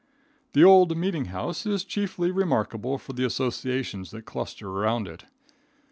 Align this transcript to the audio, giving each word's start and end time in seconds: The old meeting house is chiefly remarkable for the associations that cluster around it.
The 0.53 0.63
old 0.63 0.97
meeting 0.97 1.25
house 1.25 1.67
is 1.67 1.83
chiefly 1.83 2.31
remarkable 2.31 2.97
for 2.97 3.13
the 3.13 3.23
associations 3.23 4.09
that 4.09 4.25
cluster 4.25 4.67
around 4.67 5.07
it. 5.07 5.25